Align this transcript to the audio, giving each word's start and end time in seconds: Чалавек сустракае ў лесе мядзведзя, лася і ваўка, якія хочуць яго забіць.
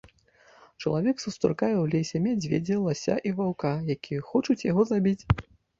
Чалавек 0.83 1.17
сустракае 1.25 1.71
ў 1.83 1.85
лесе 1.93 2.23
мядзведзя, 2.25 2.81
лася 2.89 3.21
і 3.29 3.37
ваўка, 3.39 3.77
якія 3.99 4.29
хочуць 4.33 4.63
яго 4.71 4.93
забіць. 4.93 5.19